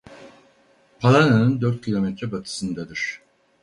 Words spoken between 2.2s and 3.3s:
batısındadır.